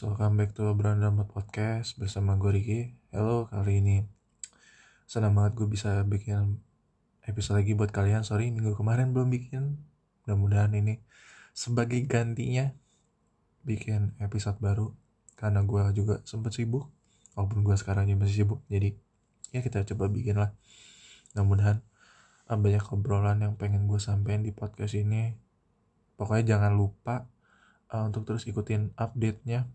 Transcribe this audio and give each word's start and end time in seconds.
Welcome 0.00 0.40
back 0.40 0.56
to 0.56 0.72
Brandon 0.72 1.12
Podcast 1.28 2.00
bersama 2.00 2.32
gue 2.40 2.56
Ricky. 2.56 2.96
Halo, 3.12 3.52
kali 3.52 3.84
ini 3.84 4.00
senang 5.04 5.36
banget 5.36 5.60
gue 5.60 5.68
bisa 5.68 6.00
bikin 6.08 6.56
episode 7.28 7.60
lagi 7.60 7.76
buat 7.76 7.92
kalian. 7.92 8.24
Sorry, 8.24 8.48
minggu 8.48 8.72
kemarin 8.80 9.12
belum 9.12 9.28
bikin. 9.28 9.76
Mudah-mudahan 10.24 10.72
ini 10.72 11.04
sebagai 11.52 12.00
gantinya 12.08 12.72
bikin 13.60 14.16
episode 14.24 14.56
baru 14.56 14.96
karena 15.36 15.68
gue 15.68 15.84
juga 15.92 16.24
sempet 16.24 16.56
sibuk. 16.56 16.88
Walaupun 17.36 17.60
gue 17.60 17.76
sekarang 17.76 18.08
juga 18.08 18.24
masih 18.24 18.48
sibuk, 18.48 18.64
jadi 18.72 18.96
ya 19.52 19.60
kita 19.60 19.84
coba 19.84 20.08
bikin 20.08 20.40
lah. 20.40 20.56
Mudah-mudahan 21.36 21.84
eh, 22.48 22.56
banyak 22.56 22.84
obrolan 22.88 23.44
yang 23.44 23.60
pengen 23.60 23.84
gue 23.84 24.00
sampein 24.00 24.40
di 24.40 24.56
podcast 24.56 24.96
ini. 24.96 25.36
Pokoknya 26.16 26.56
jangan 26.56 26.72
lupa 26.72 27.28
uh, 27.92 28.08
untuk 28.08 28.24
terus 28.24 28.48
ikutin 28.48 28.96
update-nya 28.96 29.68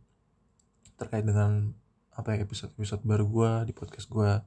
terkait 0.96 1.24
dengan 1.28 1.76
apa 2.16 2.36
ya 2.36 2.48
episode-episode 2.48 3.04
baru 3.04 3.26
gue 3.28 3.52
di 3.70 3.74
podcast 3.76 4.08
gue 4.08 4.40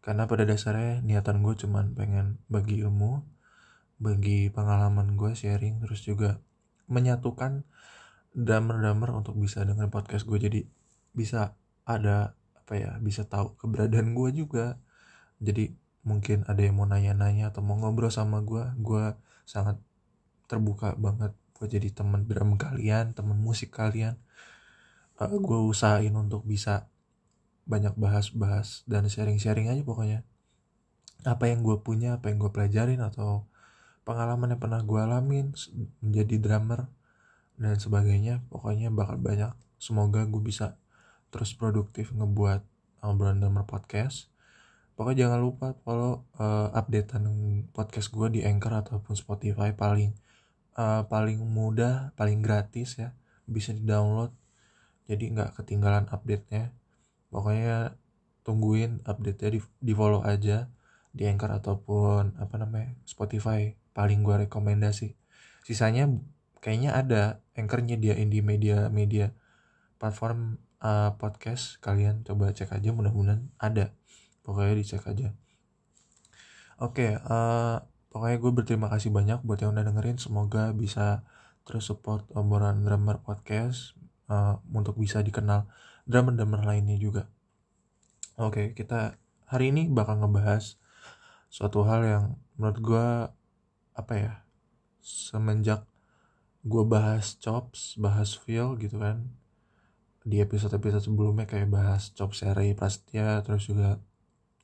karena 0.00 0.24
pada 0.30 0.46
dasarnya 0.46 1.02
niatan 1.02 1.42
gue 1.42 1.54
cuman 1.58 1.92
pengen 1.92 2.38
bagi 2.46 2.80
ilmu 2.80 3.20
bagi 4.00 4.48
pengalaman 4.48 5.18
gue 5.18 5.34
sharing 5.34 5.82
terus 5.82 6.06
juga 6.06 6.40
menyatukan 6.88 7.66
drummer-drummer 8.32 9.10
untuk 9.12 9.34
bisa 9.36 9.66
dengan 9.66 9.90
podcast 9.90 10.24
gue 10.24 10.38
jadi 10.38 10.60
bisa 11.10 11.58
ada 11.84 12.38
apa 12.54 12.78
ya 12.78 12.90
bisa 13.02 13.26
tahu 13.26 13.58
keberadaan 13.58 14.14
gue 14.14 14.30
juga. 14.30 14.78
Jadi 15.42 15.74
mungkin 16.06 16.46
ada 16.46 16.62
yang 16.62 16.78
mau 16.78 16.86
nanya-nanya 16.86 17.50
atau 17.50 17.60
mau 17.66 17.76
ngobrol 17.76 18.08
sama 18.14 18.40
gue 18.40 18.62
gue 18.80 19.04
sangat 19.44 19.76
terbuka 20.48 20.96
banget 20.96 21.36
gue 21.60 21.66
jadi 21.68 21.92
teman 21.92 22.24
drum 22.24 22.56
kalian 22.56 23.12
teman 23.12 23.36
musik 23.36 23.68
kalian 23.68 24.16
uh, 25.20 25.28
eh, 25.28 25.40
gue 25.40 25.58
usahain 25.60 26.14
untuk 26.16 26.48
bisa 26.48 26.88
banyak 27.68 27.94
bahas-bahas 27.94 28.82
dan 28.88 29.06
sharing-sharing 29.06 29.68
aja 29.68 29.84
pokoknya. 29.84 30.24
Apa 31.22 31.52
yang 31.52 31.60
gue 31.60 31.76
punya 31.84 32.16
apa 32.16 32.32
yang 32.32 32.40
gue 32.40 32.50
pelajarin 32.50 33.04
atau 33.04 33.44
pengalaman 34.08 34.56
yang 34.56 34.60
pernah 34.60 34.80
gue 34.80 34.96
alamin 34.96 35.52
menjadi 36.00 36.36
drummer 36.40 36.88
dan 37.60 37.76
sebagainya 37.76 38.40
pokoknya 38.48 38.88
bakal 38.88 39.20
banyak. 39.20 39.52
Semoga 39.76 40.24
gue 40.24 40.40
bisa 40.40 40.80
terus 41.28 41.52
produktif 41.52 42.10
ngebuat 42.16 42.64
obrolan 43.04 43.38
drummer 43.38 43.68
podcast. 43.68 44.32
Pokoknya 44.96 45.28
jangan 45.28 45.40
lupa 45.40 45.66
follow 45.84 46.28
uh, 46.36 46.72
updatean 46.76 47.24
podcast 47.72 48.12
gue 48.12 48.28
di 48.32 48.40
Anchor 48.44 48.84
ataupun 48.84 49.16
Spotify. 49.16 49.72
Paling 49.72 50.12
uh, 50.76 51.04
paling 51.08 51.40
mudah 51.40 52.12
paling 52.16 52.40
gratis 52.40 53.00
ya 53.00 53.12
bisa 53.48 53.72
di 53.72 53.84
download 53.84 54.39
jadi 55.10 55.24
nggak 55.34 55.58
ketinggalan 55.58 56.06
update-nya. 56.14 56.70
Pokoknya 57.34 57.98
tungguin 58.46 59.02
update-nya 59.02 59.58
di, 59.58 59.60
di 59.82 59.92
follow 59.92 60.22
aja 60.22 60.70
di 61.10 61.26
Anchor 61.26 61.50
ataupun 61.50 62.38
apa 62.38 62.54
namanya 62.54 62.94
Spotify. 63.02 63.74
Paling 63.90 64.22
gue 64.22 64.46
rekomendasi. 64.46 65.18
Sisanya 65.66 66.06
kayaknya 66.62 66.94
ada 66.94 67.22
Anchor 67.58 67.82
nyediain 67.82 68.30
di 68.30 68.38
media-media 68.38 69.34
platform 69.98 70.62
uh, 70.78 71.18
podcast. 71.18 71.82
Kalian 71.82 72.22
coba 72.22 72.54
cek 72.54 72.70
aja 72.70 72.94
mudah-mudahan 72.94 73.50
ada. 73.58 73.90
Pokoknya 74.46 74.78
dicek 74.78 75.02
aja. 75.10 75.34
Oke 76.80 77.12
okay, 77.12 77.12
uh, 77.28 77.82
pokoknya 78.14 78.36
gue 78.40 78.52
berterima 78.56 78.88
kasih 78.88 79.10
banyak 79.12 79.42
buat 79.42 79.58
yang 79.58 79.74
udah 79.74 79.84
dengerin. 79.90 80.22
Semoga 80.22 80.70
bisa 80.70 81.26
terus 81.66 81.90
support 81.90 82.24
obrolan 82.32 82.86
drummer 82.86 83.20
podcast 83.20 83.99
uh, 84.30 84.62
untuk 84.70 84.94
bisa 84.96 85.20
dikenal 85.20 85.66
drummer-drummer 86.06 86.62
lainnya 86.62 86.94
juga. 86.96 87.26
Oke 88.38 88.72
okay, 88.72 88.78
kita 88.78 89.18
hari 89.50 89.74
ini 89.74 89.90
bakal 89.90 90.22
ngebahas 90.22 90.78
suatu 91.50 91.82
hal 91.82 92.00
yang 92.06 92.24
menurut 92.54 92.78
gue 92.78 93.06
apa 93.98 94.14
ya 94.14 94.32
semenjak 95.02 95.84
gue 96.62 96.84
bahas 96.86 97.34
chops 97.42 97.98
bahas 97.98 98.38
feel 98.38 98.78
gitu 98.78 99.02
kan 99.02 99.34
di 100.22 100.38
episode-episode 100.38 101.10
sebelumnya 101.10 101.48
kayak 101.48 101.72
bahas 101.72 102.12
chops 102.14 102.46
seri 102.46 102.76
Prastia 102.76 103.42
terus 103.42 103.66
juga 103.66 103.98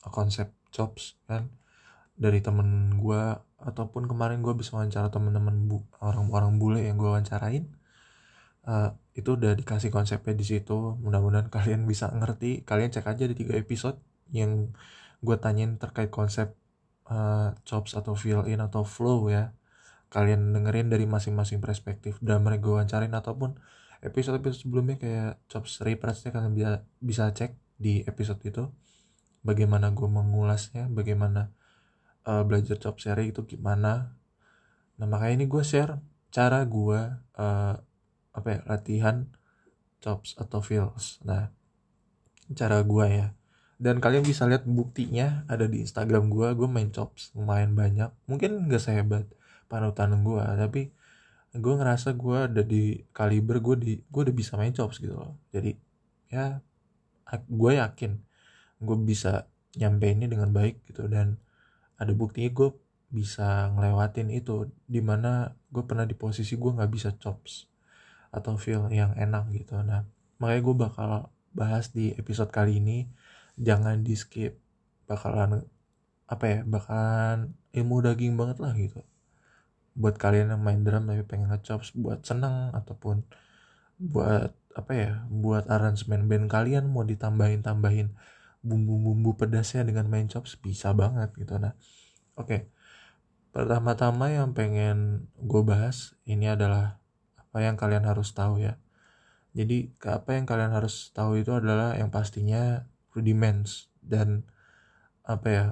konsep 0.07 0.53
chops 0.71 1.19
kan 1.27 1.51
dari 2.17 2.41
temen 2.41 2.97
gue 2.97 3.23
ataupun 3.61 4.05
kemarin 4.09 4.41
gue 4.41 4.53
bisa 4.57 4.73
wawancara 4.77 5.09
temen-temen 5.09 5.69
bu 5.69 5.85
orang-orang 6.01 6.57
bule 6.61 6.81
yang 6.81 6.97
gue 6.97 7.09
wawancarain. 7.09 7.69
Uh, 8.67 8.91
itu 9.17 9.33
udah 9.33 9.57
dikasih 9.57 9.89
konsepnya 9.89 10.37
di 10.37 10.45
situ. 10.45 10.93
Mudah-mudahan 11.01 11.49
kalian 11.49 11.89
bisa 11.89 12.13
ngerti. 12.13 12.61
Kalian 12.61 12.93
cek 12.93 13.09
aja 13.09 13.25
di 13.25 13.33
tiga 13.33 13.57
episode 13.57 13.97
yang 14.29 14.69
gue 15.25 15.37
tanyain 15.41 15.81
terkait 15.81 16.13
konsep 16.13 16.53
uh, 17.09 17.57
chops 17.65 17.97
atau 17.97 18.13
fill 18.13 18.45
in 18.45 18.61
atau 18.61 18.85
flow 18.85 19.25
ya. 19.33 19.57
Kalian 20.13 20.53
dengerin 20.53 20.93
dari 20.93 21.09
masing-masing 21.09 21.57
perspektif. 21.57 22.21
Mereka 22.21 22.61
gue 22.61 22.73
wawancarin 22.77 23.11
ataupun 23.17 23.57
episode-episode 24.05 24.69
sebelumnya 24.69 25.01
kayak 25.01 25.41
chops 25.49 25.81
reprise 25.81 26.21
kalian 26.29 26.53
bisa 26.53 26.85
bisa 27.01 27.23
cek 27.33 27.57
di 27.81 28.05
episode 28.05 28.37
itu. 28.45 28.69
Bagaimana 29.41 29.89
gue 29.89 30.05
mengulasnya 30.05 30.93
bagaimana 30.93 31.49
uh, 32.29 32.45
belajar 32.45 32.77
job 32.77 33.01
share 33.01 33.25
itu 33.25 33.49
gimana. 33.49 34.13
Nah 35.01 35.07
makanya 35.09 35.41
ini 35.41 35.45
gue 35.49 35.63
share 35.65 35.97
cara 36.29 36.61
gue 36.69 37.01
uh, 37.41 37.73
apa 38.37 38.47
ya 38.53 38.59
latihan 38.69 39.25
chops 39.97 40.37
atau 40.37 40.61
feels. 40.61 41.17
Nah 41.25 41.49
cara 42.53 42.85
gue 42.85 43.05
ya. 43.09 43.27
Dan 43.77 44.01
kalian 44.01 44.25
bisa 44.25 44.49
lihat 44.49 44.65
buktinya 44.65 45.45
ada 45.45 45.69
di 45.69 45.81
Instagram 45.85 46.29
gue 46.29 46.47
gue 46.53 46.69
main 46.69 46.89
chops 46.93 47.33
lumayan 47.33 47.73
banyak. 47.73 48.13
Mungkin 48.29 48.69
gak 48.69 48.81
sehebat 48.81 49.25
panutan 49.67 50.13
gue 50.21 50.45
tapi 50.57 50.81
gue 51.57 51.73
ngerasa 51.73 52.13
gue 52.13 52.37
ada 52.37 52.61
di 52.61 53.01
kaliber 53.09 53.57
gue 53.59 53.75
di 53.81 53.93
gue 54.05 54.21
udah 54.21 54.35
bisa 54.35 54.53
main 54.57 54.73
chops 54.73 55.01
gitu 55.01 55.17
loh. 55.17 55.33
Jadi 55.49 55.73
ya 56.29 56.61
gue 57.49 57.71
yakin 57.73 58.11
gue 58.77 58.97
bisa 59.01 59.49
nyampe 59.77 60.05
ini 60.13 60.29
dengan 60.29 60.53
baik 60.53 60.85
gitu. 60.89 61.09
Dan 61.09 61.41
ada 61.97 62.13
buktinya 62.13 62.53
gue 62.53 62.69
bisa 63.09 63.73
ngelewatin 63.73 64.29
itu. 64.33 64.69
Di 64.85 65.01
mana 65.01 65.53
gue 65.73 65.83
pernah 65.85 66.05
di 66.05 66.13
posisi 66.13 66.53
gue 66.53 66.71
nggak 66.73 66.91
bisa 66.93 67.09
chops 67.17 67.76
atau 68.33 68.55
feel 68.59 68.87
yang 68.93 69.15
enak 69.15 69.49
gitu. 69.53 69.79
Nah 69.81 70.05
makanya 70.37 70.61
gue 70.61 70.75
bakal 70.75 71.09
bahas 71.55 71.89
di 71.91 72.13
episode 72.15 72.53
kali 72.53 72.77
ini. 72.81 73.09
Jangan 73.57 74.05
di 74.05 74.13
skip. 74.13 74.59
Bakalan 75.07 75.63
apa 76.27 76.45
ya 76.45 76.59
bakalan 76.67 77.55
ilmu 77.71 78.03
daging 78.03 78.35
banget 78.35 78.57
lah 78.59 78.75
gitu. 78.75 79.01
Buat 79.97 80.21
kalian 80.21 80.53
yang 80.53 80.61
main 80.61 80.83
drum 80.85 81.09
tapi 81.09 81.23
pengen 81.25 81.49
ngechops 81.49 81.95
buat 81.97 82.21
seneng 82.21 82.75
ataupun 82.75 83.25
buat 83.97 84.53
apa 84.77 84.93
ya 84.93 85.11
buat 85.25 85.65
aransemen 85.65 86.29
band 86.29 86.53
kalian 86.53 86.85
mau 86.85 87.01
ditambahin 87.01 87.65
tambahin 87.65 88.13
bumbu-bumbu 88.61 89.33
pedasnya 89.33 89.81
dengan 89.81 90.05
main 90.05 90.29
chops 90.29 90.53
bisa 90.61 90.93
banget 90.93 91.33
gitu. 91.33 91.57
Nah 91.57 91.73
oke. 92.37 92.47
Okay. 92.47 92.61
pertama-tama 93.57 94.29
yang 94.29 94.53
pengen 94.53 95.25
gue 95.41 95.61
bahas 95.65 96.13
ini 96.29 96.45
adalah 96.45 97.01
apa 97.57 97.65
yang 97.65 97.73
kalian 97.73 98.05
harus 98.05 98.37
tahu 98.37 98.61
ya. 98.61 98.77
Jadi 99.57 99.89
apa 100.05 100.37
yang 100.37 100.45
kalian 100.45 100.69
harus 100.77 101.09
tahu 101.09 101.41
itu 101.41 101.49
adalah 101.57 101.97
yang 101.97 102.13
pastinya 102.13 102.85
rudiments 103.17 103.89
dan 104.05 104.45
apa 105.25 105.47
ya 105.49 105.65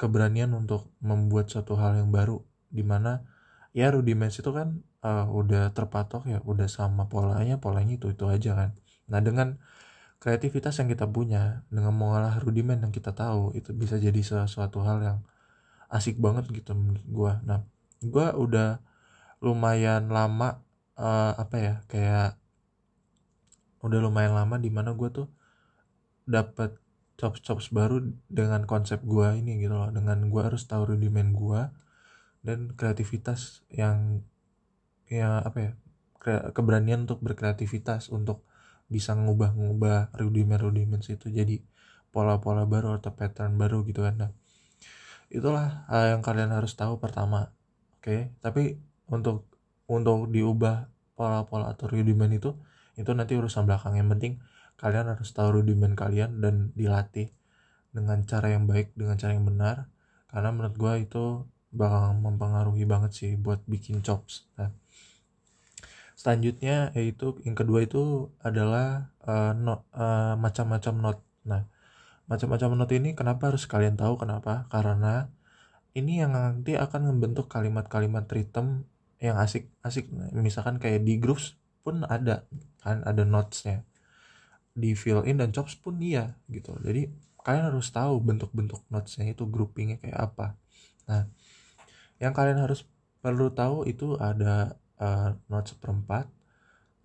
keberanian 0.00 0.56
untuk 0.56 0.88
membuat 1.04 1.52
suatu 1.52 1.76
hal 1.76 2.00
yang 2.00 2.08
baru 2.08 2.40
di 2.72 2.80
mana 2.80 3.28
ya 3.76 3.92
rudiments 3.92 4.40
itu 4.40 4.56
kan 4.56 4.80
uh, 5.04 5.28
udah 5.28 5.76
terpatok 5.76 6.32
ya 6.32 6.40
udah 6.48 6.64
sama 6.64 7.12
polanya 7.12 7.60
polanya 7.60 8.00
itu 8.00 8.08
itu 8.08 8.24
aja 8.24 8.56
kan. 8.56 8.70
Nah 9.12 9.20
dengan 9.20 9.60
kreativitas 10.16 10.80
yang 10.80 10.88
kita 10.88 11.04
punya 11.04 11.68
dengan 11.68 11.92
mengolah 11.92 12.40
rudiment 12.40 12.80
yang 12.80 12.94
kita 12.96 13.12
tahu 13.12 13.52
itu 13.52 13.76
bisa 13.76 14.00
jadi 14.00 14.16
sesuatu 14.16 14.80
hal 14.80 15.04
yang 15.04 15.18
asik 15.92 16.16
banget 16.16 16.48
gitu 16.48 16.72
menurut 16.72 17.04
gue 17.04 17.32
nah 17.44 17.60
gue 18.00 18.26
udah 18.32 18.80
lumayan 19.44 20.08
lama 20.08 20.62
uh, 20.98 21.32
apa 21.36 21.56
ya 21.58 21.74
kayak 21.88 22.40
udah 23.82 23.98
lumayan 23.98 24.34
lama 24.38 24.56
di 24.62 24.70
mana 24.70 24.94
gue 24.94 25.10
tuh 25.10 25.28
dapat 26.24 26.78
chops 27.18 27.42
chops 27.42 27.66
baru 27.74 28.02
dengan 28.30 28.64
konsep 28.66 29.02
gue 29.02 29.38
ini 29.38 29.62
gitu 29.62 29.74
loh. 29.74 29.90
Dengan 29.90 30.30
gue 30.30 30.42
harus 30.42 30.64
tahu 30.66 30.94
rudiment 30.94 31.34
gue 31.34 31.62
dan 32.42 32.74
kreativitas 32.74 33.62
yang 33.70 34.26
ya 35.06 35.42
apa 35.42 35.58
ya 35.60 35.72
keberanian 36.54 37.04
untuk 37.06 37.22
berkreativitas 37.22 38.10
untuk 38.14 38.46
bisa 38.86 39.14
ngubah-ngubah 39.18 40.14
rudiment-rudiment 40.14 41.02
itu 41.06 41.26
jadi 41.32 41.62
pola-pola 42.12 42.68
baru 42.68 43.00
atau 43.00 43.10
pattern 43.14 43.58
baru 43.58 43.82
gitu 43.88 44.04
kan. 44.06 44.14
Nah 44.18 44.30
itulah 45.32 45.88
yang 45.88 46.20
kalian 46.20 46.52
harus 46.52 46.76
tahu 46.76 47.00
pertama 47.00 47.50
oke? 47.98 48.04
Okay? 48.04 48.20
tapi 48.44 48.76
untuk 49.08 49.48
untuk 49.88 50.30
diubah 50.30 50.90
pola-pola 51.16 51.72
atau 51.72 51.90
rudiment 51.90 52.30
itu 52.32 52.54
itu 52.98 53.10
nanti 53.16 53.38
urusan 53.38 53.64
belakang. 53.64 53.96
Yang 53.96 54.08
penting 54.18 54.32
kalian 54.76 55.14
harus 55.14 55.30
tahu 55.30 55.62
rudimen 55.62 55.94
kalian 55.94 56.42
dan 56.42 56.74
dilatih 56.74 57.30
dengan 57.94 58.24
cara 58.24 58.50
yang 58.50 58.66
baik 58.66 58.94
dengan 58.98 59.16
cara 59.16 59.32
yang 59.34 59.46
benar. 59.46 59.88
Karena 60.32 60.48
menurut 60.52 60.76
gue 60.76 60.94
itu 61.04 61.24
bakal 61.72 62.12
mempengaruhi 62.20 62.84
banget 62.84 63.10
sih 63.16 63.32
buat 63.40 63.64
bikin 63.64 64.04
chops 64.04 64.44
nah 64.60 64.68
selanjutnya 66.12 66.92
yaitu 66.92 67.40
yang 67.42 67.56
kedua 67.56 67.82
itu 67.82 68.30
adalah 68.44 69.10
uh, 69.24 69.56
not, 69.56 69.82
uh, 69.90 70.38
macam-macam 70.38 70.94
not. 71.02 71.18
Nah 71.48 71.66
macam-macam 72.30 72.78
not 72.78 72.90
ini 72.94 73.16
kenapa 73.18 73.50
harus 73.50 73.66
kalian 73.66 73.98
tahu 73.98 74.20
kenapa? 74.20 74.70
Karena 74.70 75.32
ini 75.98 76.22
yang 76.22 76.36
nanti 76.36 76.78
akan 76.78 77.10
membentuk 77.10 77.50
kalimat-kalimat 77.50 78.28
rhythm 78.30 78.86
yang 79.22 79.38
asik-asik 79.38 80.10
misalkan 80.34 80.82
kayak 80.82 81.06
di 81.06 81.22
grooves 81.22 81.54
pun 81.86 82.02
ada 82.02 82.42
kan 82.82 83.06
ada 83.06 83.22
notesnya. 83.22 83.86
Di 84.74 84.98
fill 84.98 85.22
in 85.22 85.38
dan 85.38 85.54
chops 85.54 85.78
pun 85.78 85.94
iya 86.02 86.34
gitu. 86.50 86.74
Jadi 86.82 87.06
kalian 87.42 87.70
harus 87.70 87.94
tahu 87.94 88.18
bentuk-bentuk 88.18 88.82
notesnya 88.90 89.30
itu 89.30 89.46
groupingnya 89.46 90.02
kayak 90.02 90.18
apa. 90.18 90.58
Nah 91.06 91.30
yang 92.18 92.34
kalian 92.34 92.58
harus 92.58 92.82
perlu 93.22 93.54
tahu 93.54 93.86
itu 93.86 94.18
ada 94.18 94.74
uh, 94.98 95.38
note 95.46 95.74
seperempat 95.74 96.26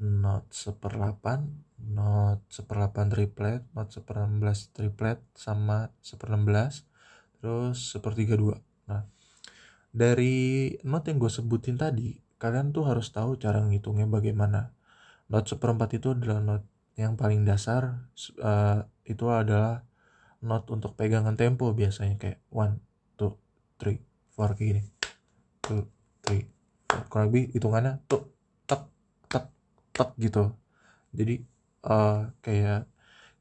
note 0.01 0.49
seperlapan 0.53 1.45
note 1.77 2.45
seperlapan 2.49 3.09
triplet 3.09 3.61
note 3.73 3.93
seperenam 3.93 4.41
belas 4.41 4.69
triplet 4.73 5.21
sama 5.33 5.89
seperenam 6.01 6.45
belas 6.45 6.85
terus 7.37 7.93
sepertiga 7.93 8.37
dua. 8.37 8.57
Nah 8.89 9.05
dari 9.97 10.77
note 10.85 11.09
yang 11.09 11.17
gue 11.17 11.31
sebutin 11.33 11.73
tadi 11.73 12.13
kalian 12.37 12.69
tuh 12.69 12.85
harus 12.85 13.09
tahu 13.09 13.41
cara 13.41 13.65
ngitungnya 13.65 14.05
bagaimana. 14.05 14.77
Note 15.33 15.57
seperempat 15.57 15.97
itu 15.97 16.13
adalah 16.13 16.37
note 16.37 16.69
yang 16.93 17.17
paling 17.17 17.41
dasar 17.41 18.05
uh, 18.37 18.85
itu 19.09 19.25
adalah 19.25 19.81
not 20.45 20.69
untuk 20.69 20.93
pegangan 20.93 21.33
tempo 21.33 21.73
biasanya 21.73 22.21
kayak 22.21 22.39
one 22.53 22.77
two 23.17 23.33
three 23.81 23.97
four 24.37 24.53
kayak 24.53 24.67
gini. 24.69 24.83
Two 25.65 25.89
three 26.21 26.45
four. 26.85 27.01
Kurang 27.09 27.33
lebih 27.33 27.57
hitungannya 27.57 28.05
tuh 28.05 28.29
tek 28.69 28.85
tek 29.25 29.49
tek 29.97 30.09
gitu. 30.21 30.53
Jadi 31.09 31.41
uh, 31.89 32.29
kayak 32.45 32.85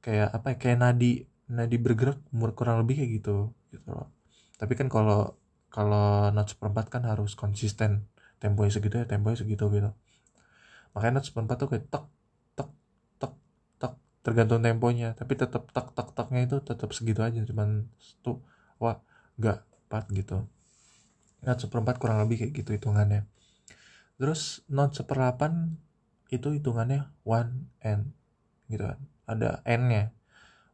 kayak 0.00 0.28
apa 0.32 0.46
ya 0.52 0.56
kayak 0.56 0.78
nadi 0.80 1.12
nadi 1.52 1.76
bergerak 1.76 2.18
kurang 2.56 2.80
lebih 2.80 3.04
kayak 3.04 3.12
gitu 3.20 3.52
gitu 3.68 3.88
loh. 3.92 4.08
Tapi 4.56 4.72
kan 4.72 4.88
kalau 4.88 5.36
kalau 5.70 6.30
not 6.32 6.48
seperempat 6.50 6.88
kan 6.88 7.02
harus 7.04 7.34
konsisten. 7.36 8.08
Temponya 8.36 8.72
segitu 8.76 9.00
ya 9.00 9.06
temponya 9.08 9.40
segitu 9.40 9.68
gitu. 9.72 9.90
Makanya 10.92 11.20
not 11.20 11.24
seperempat 11.24 11.56
tuh 11.60 11.68
kayak 11.72 11.88
tek 11.88 12.04
tergantung 14.26 14.58
temponya 14.58 15.14
tapi 15.14 15.38
tetap 15.38 15.70
tak 15.70 15.94
tak 15.94 16.10
taknya 16.10 16.50
itu 16.50 16.56
tetap 16.58 16.90
segitu 16.90 17.22
aja. 17.22 17.40
Cuman 17.46 17.86
tuh 18.26 18.42
wah 18.82 18.98
nggak 19.38 19.62
empat 19.86 20.04
gitu. 20.12 20.42
Not 21.46 21.62
seperempat 21.62 22.02
kurang 22.02 22.18
lebih 22.26 22.42
kayak 22.42 22.52
gitu 22.58 22.74
hitungannya. 22.74 23.22
Terus 24.18 24.66
not 24.66 24.98
seperdelapan 24.98 25.78
itu 26.34 26.58
hitungannya 26.58 27.06
one 27.22 27.70
and 27.78 28.10
gitu 28.66 28.82
kan. 28.82 28.98
Ada 29.30 29.62
n 29.62 29.82
nya 29.94 30.04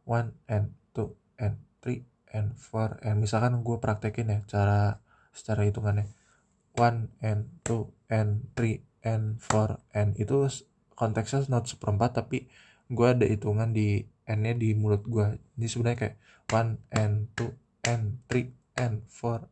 one 0.03 0.33
and 0.49 0.73
two 0.97 1.13
and 1.37 1.61
three 1.77 2.09
and 2.33 2.57
four 2.57 2.97
and 3.05 3.21
misalkan 3.21 3.61
gue 3.61 3.77
praktekin 3.77 4.33
ya 4.33 4.39
cara 4.49 4.99
secara 5.31 5.63
hitungannya. 5.69 6.09
One 6.73 7.13
and 7.21 7.53
two 7.61 7.93
and 8.09 8.49
three 8.57 8.81
and 9.05 9.37
four 9.37 9.77
and 9.93 10.17
itu 10.17 10.49
konteksnya 10.97 11.45
not 11.47 11.69
seperempat 11.69 12.17
tapi 12.17 12.49
gue 12.89 13.07
ada 13.07 13.25
hitungan 13.29 13.71
di 13.71 14.09
n-nya 14.25 14.57
di 14.57 14.73
mulut 14.73 15.05
gue 15.05 15.37
ini 15.59 15.67
sebenarnya 15.69 15.97
kayak 15.99 16.15
one 16.49 16.81
and 16.89 17.29
two 17.37 17.53
and 17.85 18.17
three 18.25 18.57
and 18.73 19.05
four 19.05 19.45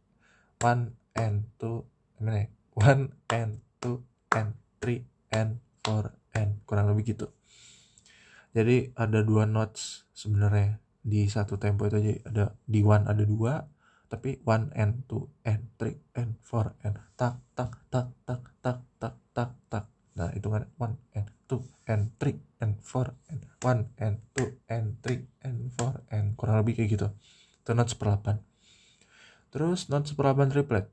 one 0.57 0.97
and 1.13 1.45
two 1.61 1.85
gimana 2.17 2.45
ya? 2.45 2.47
One 2.77 3.03
and 3.29 3.61
two 3.77 4.01
and 4.33 4.57
three 4.81 5.05
and 5.29 5.61
four 5.85 6.15
and 6.33 6.61
kurang 6.65 6.89
lebih 6.89 7.17
gitu. 7.17 7.27
Jadi 8.51 8.91
ada 8.95 9.23
dua 9.23 9.47
notes 9.47 10.07
sebenarnya 10.11 10.79
di 11.01 11.25
satu 11.25 11.57
tempo 11.57 11.89
itu 11.89 11.97
aja 11.97 12.13
ada 12.29 12.45
di 12.65 12.81
one 12.85 13.09
ada 13.09 13.25
dua 13.25 13.65
tapi 14.05 14.37
one 14.45 14.69
and 14.77 15.07
two 15.07 15.29
and 15.47 15.71
three 15.79 15.97
and 16.13 16.37
four 16.45 16.77
and 16.85 16.99
tak 17.17 17.41
tak 17.57 17.73
tak 17.89 18.11
tak 18.27 18.41
tak 18.61 18.79
tak 18.99 19.15
tak 19.31 19.49
tak. 19.71 19.85
Nah 20.19 20.29
hitungan 20.35 20.67
one 20.75 20.99
and 21.15 21.31
two 21.47 21.63
and 21.87 22.11
three 22.19 22.37
and 22.59 22.77
four 22.83 23.15
and 23.31 23.41
one 23.63 23.87
and 23.97 24.19
two 24.35 24.59
and 24.67 24.99
three 24.99 25.25
and 25.41 25.71
four 25.73 26.03
and 26.11 26.35
kurang 26.35 26.59
lebih 26.59 26.75
kayak 26.77 26.99
gitu. 26.99 27.07
Itu 27.63 27.71
not 27.71 27.87
seperdelapan 27.87 28.43
terus 29.51 29.91
not 29.91 30.07
seperdelapan 30.07 30.47
triplet. 30.47 30.87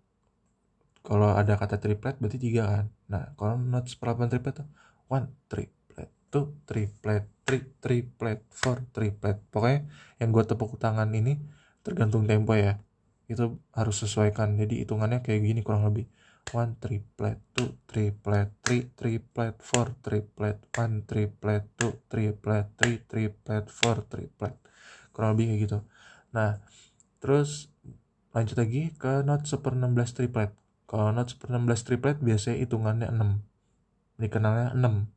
Kalau 1.06 1.32
ada 1.32 1.54
kata 1.54 1.78
triplet 1.78 2.18
berarti 2.18 2.38
tiga 2.42 2.66
kan? 2.66 2.86
Nah 3.08 3.32
kalau 3.38 3.56
not 3.56 3.86
seperdelapan 3.86 4.28
triplet 4.28 4.54
tuh 4.60 4.68
one 5.06 5.30
triplet 5.46 6.10
two 6.28 6.58
triplet 6.66 7.24
three 7.48 7.64
triplet 7.80 8.44
four 8.52 8.84
triplet. 8.92 9.40
Pokoknya 9.48 9.88
yang 10.20 10.36
gue 10.36 10.44
tepuk 10.44 10.76
tangan 10.76 11.08
ini 11.16 11.40
tergantung 11.80 12.28
tempo 12.28 12.52
ya. 12.52 12.76
Itu 13.24 13.56
harus 13.72 14.04
sesuaikan. 14.04 14.60
Jadi 14.60 14.84
hitungannya 14.84 15.24
kayak 15.24 15.40
gini 15.40 15.60
kurang 15.64 15.88
lebih. 15.88 16.04
One 16.52 16.76
triplet 16.76 17.40
two 17.56 17.72
triplet 17.88 18.52
three 18.60 18.92
triplet 18.92 19.56
four 19.64 19.96
triplet 20.04 20.60
one 20.76 21.08
triplet 21.08 21.64
two 21.80 21.96
triplet 22.12 22.68
three 22.76 23.00
triplet 23.08 23.64
four 23.72 24.04
triplet. 24.04 24.54
Kurang 25.16 25.32
lebih 25.32 25.56
kayak 25.56 25.60
gitu. 25.64 25.78
Nah 26.36 26.60
terus 27.24 27.72
lanjut 28.36 28.60
lagi 28.60 28.92
ke 29.00 29.24
not 29.24 29.48
seper 29.48 29.72
16 29.72 29.96
triplet. 30.12 30.52
Kalau 30.84 31.16
not 31.16 31.32
seper 31.32 31.48
16 31.48 31.88
triplet 31.88 32.16
biasanya 32.20 32.60
hitungannya 32.60 33.08
6 33.08 33.48
dikenalnya 34.18 34.74
6 34.74 35.08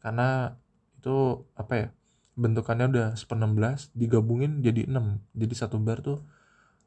karena 0.00 0.58
itu 1.00 1.48
apa 1.56 1.72
ya 1.74 1.88
bentukannya 2.36 2.86
udah 2.92 3.08
seper 3.16 3.40
16 3.40 3.96
digabungin 3.96 4.60
jadi 4.60 4.84
6 4.84 4.92
jadi 5.32 5.54
satu 5.56 5.80
bar 5.80 6.04
tuh 6.04 6.20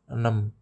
6 0.08 0.54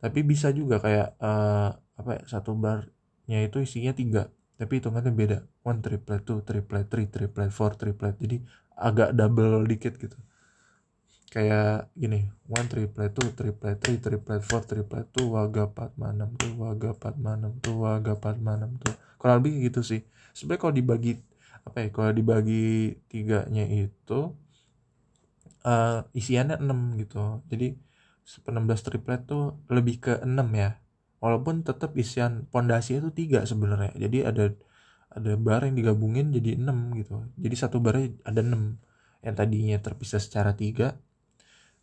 tapi 0.00 0.24
bisa 0.24 0.48
juga 0.50 0.80
kayak 0.80 1.20
uh, 1.20 1.76
apa 2.00 2.10
ya 2.16 2.22
satu 2.24 2.56
barnya 2.56 3.38
itu 3.44 3.60
isinya 3.60 3.92
tiga. 3.92 4.32
Tapi 4.56 4.80
hitungannya 4.80 5.12
beda. 5.12 5.38
One 5.64 5.84
triplet 5.84 6.24
two 6.24 6.40
triplet 6.40 6.88
three 6.88 7.08
triplet 7.08 7.52
four 7.52 7.76
triplet 7.76 8.16
jadi 8.16 8.40
agak 8.76 9.12
double 9.12 9.68
dikit 9.68 10.00
gitu. 10.00 10.16
Kayak 11.30 11.92
gini 11.94 12.32
one 12.48 12.66
triplet 12.66 13.12
two 13.12 13.28
triplet 13.36 13.76
three 13.76 14.00
triplet 14.00 14.40
four 14.40 14.64
triplet 14.64 15.06
two 15.12 15.36
waga 15.36 15.68
empat 15.68 15.92
enam 16.00 16.32
tuh 16.40 16.52
waga 16.56 16.90
empat 16.96 17.14
enam 17.20 17.52
tuh 17.60 17.76
waga 17.76 18.12
empat 18.16 18.36
enam 18.40 18.70
tuh 18.80 18.94
kurang 19.20 19.44
lebih 19.44 19.68
gitu 19.68 19.84
sih. 19.84 20.00
Sebenarnya 20.32 20.60
kalau 20.64 20.74
dibagi 20.74 21.20
apa 21.66 21.76
ya 21.84 21.88
kalau 21.92 22.10
dibagi 22.14 22.96
tiganya 23.10 23.64
itu 23.68 24.34
uh, 25.64 26.06
isiannya 26.16 26.60
enam 26.60 26.96
gitu. 27.00 27.44
Jadi 27.50 27.76
16 28.46 28.86
triplet 28.86 29.26
tuh 29.26 29.58
lebih 29.68 29.96
ke 30.02 30.12
6 30.22 30.30
ya. 30.54 30.78
Walaupun 31.20 31.66
tetap 31.66 31.92
isian 32.00 32.48
pondasi 32.48 33.02
itu 33.02 33.10
tiga 33.12 33.44
sebenarnya. 33.44 33.92
Jadi 33.96 34.18
ada 34.24 34.44
ada 35.10 35.32
bar 35.34 35.66
yang 35.66 35.76
digabungin 35.76 36.32
jadi 36.32 36.56
6 36.56 37.00
gitu. 37.02 37.26
Jadi 37.36 37.54
satu 37.58 37.82
bar 37.82 37.98
ada 38.00 38.40
6 38.40 38.78
yang 39.20 39.34
tadinya 39.36 39.76
terpisah 39.82 40.22
secara 40.22 40.56
tiga 40.56 40.96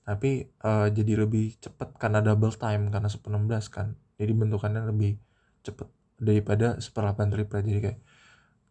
tapi 0.08 0.48
uh, 0.64 0.88
jadi 0.88 1.28
lebih 1.28 1.60
cepat 1.60 2.00
karena 2.00 2.24
double 2.24 2.56
time 2.56 2.88
karena 2.88 3.12
16 3.12 3.68
kan. 3.68 3.92
Jadi 4.16 4.32
bentukannya 4.32 4.88
lebih 4.88 5.20
cepat 5.68 5.92
daripada 6.16 6.80
seperlapan 6.80 7.28
triplet. 7.28 7.64
Jadi 7.68 7.80
kayak 7.84 8.00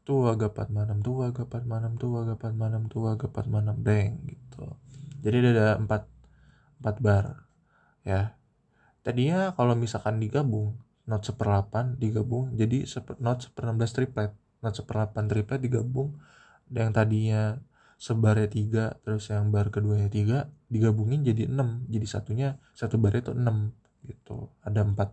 tuh 0.06 0.30
agak 0.30 0.54
4 0.54 0.70
manam 0.70 0.98
tuh 1.02 1.26
agak 1.26 1.50
4 1.50 1.66
manam 1.66 1.92
tuh 1.98 2.22
agak 2.22 2.38
4 2.38 2.54
manam 2.54 2.82
tuh 2.86 3.10
agak 3.10 3.28
4 3.34 3.50
manam 3.50 3.76
deng 3.82 4.22
gitu. 4.30 4.64
Jadi 5.26 5.36
ada 5.50 5.82
4 5.82 6.06
4 6.78 6.96
bar 7.02 7.50
ya. 8.06 8.38
Tadinya 9.02 9.50
kalau 9.58 9.74
misalkan 9.74 10.22
digabung 10.22 10.78
not 11.06 11.22
seperlapan 11.26 11.98
digabung 11.98 12.54
jadi 12.54 12.86
seper, 12.86 13.18
not 13.18 13.42
16 13.54 13.94
triplet 13.94 14.34
not 14.62 14.74
seperlapan 14.74 15.26
triplet 15.30 15.62
digabung 15.62 16.18
yang 16.70 16.90
tadinya 16.90 17.58
sebarnya 17.96 18.48
tiga 18.50 18.84
terus 19.02 19.30
yang 19.30 19.50
bar 19.54 19.70
keduanya 19.70 20.10
tiga 20.10 20.50
digabungin 20.70 21.26
jadi 21.26 21.50
enam. 21.50 21.82
Jadi 21.90 22.06
satunya 22.06 22.48
satu 22.78 22.98
bar 22.98 23.14
itu 23.14 23.34
enam 23.34 23.74
gitu. 24.06 24.50
Ada 24.62 24.86
empat 24.86 25.10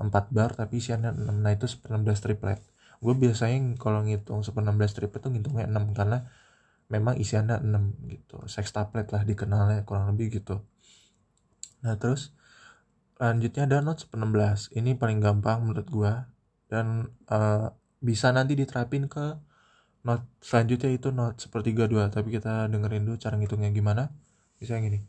empat 0.00 0.24
bar 0.34 0.50
tapi 0.52 0.80
isiannya 0.80 1.16
enam. 1.16 1.40
Nah 1.40 1.52
itu 1.56 1.64
seper 1.68 1.96
16 1.96 2.24
triplet 2.24 2.60
gue 3.02 3.14
biasanya 3.14 3.78
kalau 3.80 4.04
ngitung 4.06 4.42
seper 4.44 4.62
16 4.62 4.96
triplet 4.96 5.20
tuh 5.22 5.30
ngitungnya 5.32 5.66
enam 5.70 5.90
karena 5.96 6.28
memang 6.92 7.16
isiannya 7.16 7.62
enam 7.64 7.96
gitu. 8.10 8.44
Sextuplet 8.46 9.08
lah 9.10 9.22
dikenalnya 9.24 9.82
kurang 9.88 10.12
lebih 10.12 10.42
gitu. 10.42 10.62
Nah 11.82 11.96
terus 11.96 12.34
Lanjutnya 13.14 13.70
ada 13.70 13.78
Notes 13.78 14.10
16. 14.10 14.74
Ini 14.74 14.98
paling 14.98 15.22
gampang 15.22 15.62
menurut 15.62 15.86
gua. 15.86 16.26
Dan 16.66 17.14
uh, 17.30 17.70
bisa 18.02 18.34
nanti 18.34 18.58
diterapin 18.58 19.06
ke 19.06 19.38
not 20.04 20.26
selanjutnya 20.42 20.90
itu 20.90 21.14
not 21.14 21.38
sepertiga 21.38 21.86
dua. 21.86 22.10
Tapi 22.10 22.34
kita 22.34 22.66
dengerin 22.66 23.06
dulu 23.06 23.16
cara 23.16 23.38
ngitungnya 23.38 23.70
gimana. 23.70 24.10
Misalnya 24.58 24.82
gini. 24.90 25.00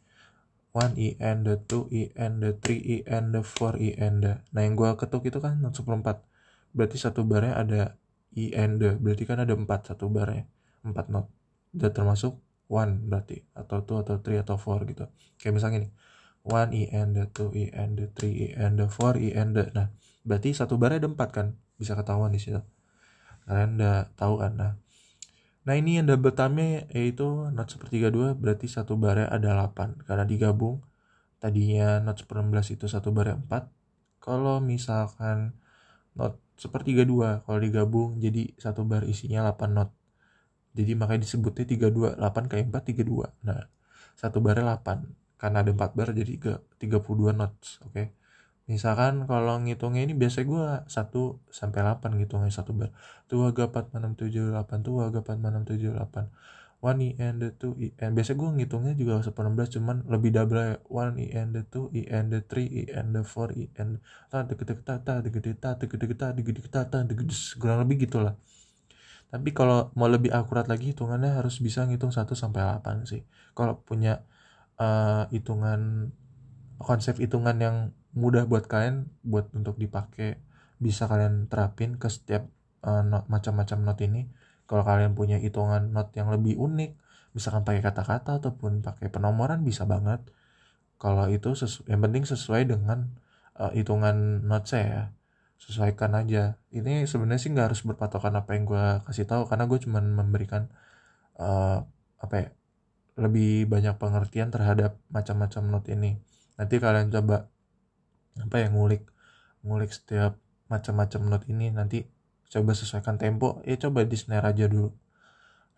One 0.75 0.94
e 1.00 1.15
and 1.24 1.48
the 1.48 1.56
two 1.56 1.88
e 1.89 2.12
and 2.20 2.44
the 2.44 2.51
three 2.60 2.84
e 2.84 2.98
and 3.08 3.32
the 3.34 3.42
four 3.42 3.74
e 3.80 3.96
and 3.98 4.22
the. 4.22 4.44
Nah 4.54 4.62
yang 4.62 4.77
gua 4.77 5.00
ketuk 5.00 5.25
itu 5.25 5.42
kan 5.42 5.58
not 5.63 5.74
seperempat 5.74 6.22
berarti 6.75 7.00
satu 7.00 7.24
barnya 7.24 7.55
ada 7.55 7.82
e 8.36 8.51
and 8.51 8.84
the 8.84 9.00
berarti 9.00 9.24
kan 9.24 9.39
ada 9.39 9.55
empat 9.55 9.96
satu 9.96 10.12
barnya 10.12 10.46
empat 10.84 11.08
not. 11.08 11.32
Udah 11.72 11.91
termasuk 11.96 12.38
one 12.67 13.08
berarti. 13.08 13.48
Atau 13.55 13.88
two 13.88 13.98
atau 14.03 14.20
three 14.20 14.38
atau 14.38 14.60
four 14.60 14.84
gitu. 14.86 15.08
Kayak 15.39 15.53
misalnya 15.55 15.88
nih. 15.88 15.91
One 16.46 16.72
e 16.77 16.84
and 16.94 17.17
the 17.17 17.25
two 17.34 17.50
e 17.55 17.74
and 17.74 17.98
the 17.98 18.12
three 18.13 18.36
e 18.36 18.48
and 18.53 18.77
the 18.77 18.86
four 18.86 19.17
e 19.17 19.34
and 19.34 19.58
the 19.58 19.74
nah 19.74 19.89
berarti 20.22 20.53
satu 20.53 20.77
barnya 20.77 21.01
ada 21.01 21.10
empat 21.10 21.29
kan? 21.34 21.48
Bisa 21.79 21.98
ketahuan 21.98 22.29
di 22.29 22.38
situ. 22.38 22.62
Kalian 23.50 23.82
udah 23.82 24.13
tahu 24.13 24.44
kan? 24.44 24.53
Nah. 24.53 24.74
Nah 25.65 25.74
ini 25.74 25.98
yang 25.98 26.05
double 26.05 26.38
time-nya 26.38 26.86
yaitu 26.94 27.50
not 27.50 27.74
sepertiga 27.74 28.13
dua 28.13 28.38
berarti 28.38 28.70
satu 28.70 29.01
barnya 29.01 29.25
ada 29.34 29.58
8 29.65 30.05
karena 30.05 30.22
digabung 30.22 30.86
tadinya 31.41 31.98
not 32.05 32.22
seper-16 32.22 32.77
itu 32.77 32.86
satu 32.86 33.10
barnya 33.10 33.41
4 33.50 33.65
kalau 34.22 34.62
misalkan 34.62 35.58
not 36.13 36.38
sepertiga 36.56 37.04
dua 37.04 37.44
kalau 37.44 37.60
digabung 37.60 38.20
jadi 38.20 38.56
satu 38.56 38.88
bar 38.88 39.04
isinya 39.08 39.44
8 39.52 39.76
not 39.76 39.90
jadi 40.76 40.92
makanya 41.00 41.24
disebutnya 41.28 41.66
32 41.92 42.20
8 42.20 42.52
kayak 42.52 42.66
4 42.72 43.06
32 43.06 43.48
nah 43.48 43.68
satu 44.16 44.40
barnya 44.40 44.80
8 44.80 45.40
karena 45.40 45.58
ada 45.64 45.72
4 45.72 45.98
bar 45.98 46.10
jadi 46.16 46.34
ke 46.40 46.54
32 46.80 47.36
notes 47.36 47.84
oke? 47.84 47.92
Okay? 47.92 48.08
misalkan 48.66 49.30
kalau 49.30 49.62
ngitungnya 49.62 50.02
ini 50.10 50.18
biasa 50.18 50.42
gue 50.42 50.66
1 50.90 50.90
sampai 51.54 51.80
8 51.86 52.18
ngitungnya 52.18 52.50
satu 52.50 52.74
bar. 52.74 52.90
Tuh 53.30 53.46
agak 53.46 53.70
4 53.70 53.94
6 53.94 54.26
7 54.26 54.58
8 54.58 54.82
tuh 54.82 55.06
agak 55.06 55.22
4 55.22 55.38
6 55.38 55.70
7 55.70 55.94
8 55.94 56.65
one 56.86 57.01
e 57.01 57.10
and 57.18 57.42
the 57.42 57.50
two 57.58 57.74
e 57.82 57.98
and 57.98 58.13
biasa 58.13 58.38
gue 58.38 58.46
ngitungnya 58.62 58.94
juga 58.94 59.25
16 59.25 59.82
cuman 59.82 60.06
lebih 60.06 60.30
double 60.38 60.62
ya 60.62 60.77
one 60.86 61.18
e 61.18 61.34
and 61.34 61.58
the 61.58 61.65
two 61.65 61.89
e 61.89 62.06
and 62.06 62.30
the 62.30 62.46
three 62.46 62.70
e 62.70 62.84
and 62.94 63.18
the 63.18 63.25
four 63.25 63.50
e 63.58 63.74
and 63.82 63.98
ta 64.30 64.46
deket 64.46 64.70
deket 64.70 64.86
ta 64.86 65.18
deket 65.25 65.42
deket 65.42 65.58
ta 65.58 65.72
deket 65.74 65.98
deket 65.98 66.18
ta 66.22 66.27
deket 66.30 66.54
deket 66.62 66.72
ta 66.86 67.00
deket 67.01 67.27
kurang 67.58 67.82
lebih 67.82 68.06
gitulah. 68.06 68.38
Tapi 69.34 69.50
kalau 69.58 69.89
mau 69.98 70.06
lebih 70.06 70.30
akurat 70.30 70.70
lagi 70.70 70.94
hitungannya 70.94 71.34
harus 71.34 71.58
bisa 71.58 71.89
ngitung 71.89 72.13
1 72.13 72.30
sampai 72.38 72.62
8 72.86 73.10
sih. 73.10 73.25
Kalau 73.58 73.82
punya 73.82 74.22
uh, 74.77 75.25
hitungan 75.34 76.13
konsep 76.77 77.18
hitungan 77.18 77.58
yang 77.58 77.75
mudah 78.13 78.46
buat 78.46 78.70
kalian 78.70 79.10
buat 79.25 79.50
untuk 79.58 79.82
dipakai 79.82 80.39
bisa 80.77 81.10
kalian 81.10 81.50
terapin 81.50 81.98
ke 81.98 82.08
setiap 82.08 82.46
uh, 82.86 83.04
macam-macam 83.25 83.82
not 83.82 84.00
ini 84.00 84.30
kalau 84.66 84.84
kalian 84.86 85.14
punya 85.14 85.38
hitungan 85.38 85.94
not 85.94 86.14
yang 86.18 86.30
lebih 86.34 86.58
unik 86.58 86.98
misalkan 87.36 87.68
pakai 87.68 87.84
kata-kata 87.84 88.40
ataupun 88.40 88.80
pakai 88.82 89.12
penomoran 89.12 89.62
bisa 89.62 89.84
banget. 89.84 90.24
Kalau 90.96 91.28
itu 91.28 91.52
yang 91.92 92.00
penting 92.00 92.24
sesuai 92.24 92.72
dengan 92.72 93.12
uh, 93.60 93.72
hitungan 93.76 94.48
not 94.48 94.66
saya 94.66 94.88
ya. 94.88 95.04
sesuaikan 95.56 96.12
aja. 96.20 96.60
Ini 96.68 97.08
sebenarnya 97.08 97.42
sih 97.42 97.52
nggak 97.56 97.72
harus 97.72 97.82
berpatokan 97.88 98.36
apa 98.36 98.54
yang 98.60 98.68
gue 98.68 98.86
kasih 99.08 99.24
tahu 99.24 99.48
karena 99.48 99.66
gue 99.72 99.80
cuma 99.80 100.04
memberikan 100.04 100.68
uh, 101.40 101.80
apa 102.20 102.36
ya 102.36 102.48
lebih 103.16 103.64
banyak 103.72 103.96
pengertian 103.96 104.52
terhadap 104.52 105.00
macam-macam 105.08 105.64
not 105.72 105.86
ini. 105.88 106.20
Nanti 106.60 106.76
kalian 106.80 107.08
coba 107.08 107.48
apa 108.36 108.56
ya 108.60 108.68
ngulik 108.68 109.08
ngulik 109.64 109.92
setiap 109.96 110.36
macam-macam 110.68 111.22
note 111.32 111.46
ini. 111.50 111.72
Nanti 111.72 112.04
coba 112.52 112.72
sesuaikan 112.74 113.18
tempo 113.22 113.62
ya 113.68 113.78
coba 113.78 114.06
di 114.06 114.18
snare 114.18 114.52
aja 114.52 114.66
dulu. 114.70 114.94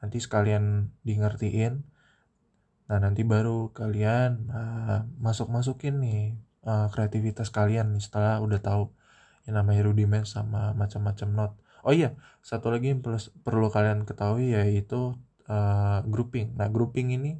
Nanti 0.03 0.17
sekalian 0.21 0.93
di 1.01 1.17
ngertiin 1.17 1.97
nah 2.87 3.03
nanti 3.03 3.27
baru 3.27 3.75
kalian 3.75 4.47
uh, 4.47 5.03
masuk 5.19 5.51
masukin 5.51 5.99
nih 5.99 6.39
uh, 6.63 6.87
kreativitas 6.87 7.51
kalian 7.51 7.91
nih 7.91 7.99
setelah 7.99 8.39
udah 8.39 8.63
tahu 8.63 8.95
yang 9.43 9.59
namanya 9.59 9.91
rudiment 9.91 10.23
sama 10.23 10.71
macam-macam 10.71 11.27
note 11.35 11.55
oh 11.83 11.91
iya 11.91 12.15
satu 12.39 12.71
lagi 12.71 12.95
yang 12.95 13.03
perlu, 13.03 13.19
perlu 13.43 13.67
kalian 13.67 14.07
ketahui 14.07 14.55
yaitu 14.55 15.19
uh, 15.47 15.99
grouping. 16.07 16.53
Nah 16.55 16.67
grouping 16.67 17.15
ini 17.15 17.39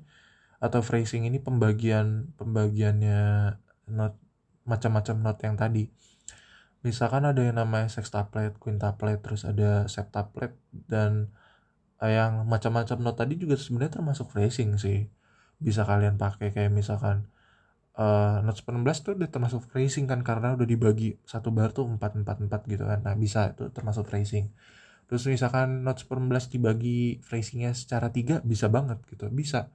atau 0.57 0.81
phrasing 0.81 1.29
ini 1.29 1.37
pembagian 1.37 2.33
pembagiannya 2.39 3.53
note 3.93 4.17
macam-macam 4.65 5.15
note 5.21 5.41
yang 5.45 5.55
tadi 5.55 5.83
misalkan 6.87 7.23
ada 7.27 7.41
yang 7.43 7.57
namanya 7.61 7.89
sextuplet, 7.91 8.55
quintuplet, 8.63 9.19
terus 9.19 9.43
ada 9.43 9.85
septuplet 9.91 10.55
dan 10.71 11.11
eh, 12.03 12.11
yang 12.17 12.47
macam-macam 12.47 12.97
note 13.03 13.17
tadi 13.21 13.33
juga 13.35 13.55
sebenarnya 13.59 13.99
termasuk 14.01 14.27
phrasing 14.31 14.79
sih. 14.79 15.11
Bisa 15.59 15.83
kalian 15.89 16.15
pakai 16.15 16.55
kayak 16.55 16.71
misalkan 16.71 17.27
uh, 17.97 18.39
note 18.45 18.61
19 18.63 18.85
tuh 19.05 19.13
udah 19.17 19.29
termasuk 19.33 19.61
phrasing 19.67 20.05
kan 20.11 20.21
karena 20.21 20.53
udah 20.55 20.67
dibagi 20.69 21.17
satu 21.25 21.49
bar 21.51 21.73
tuh 21.75 21.85
4 21.89 21.99
4 22.23 22.47
4 22.47 22.71
gitu 22.71 22.83
kan. 22.87 22.99
Nah 23.03 23.15
bisa 23.17 23.51
itu 23.51 23.67
termasuk 23.73 24.07
phrasing 24.09 24.47
terus 25.07 25.23
misalkan 25.23 25.87
note 25.87 26.03
19 26.03 26.51
dibagi 26.51 27.23
phrasingnya 27.23 27.71
secara 27.71 28.11
tiga 28.11 28.43
bisa 28.43 28.67
banget 28.67 28.99
gitu. 29.07 29.31
Bisa. 29.31 29.71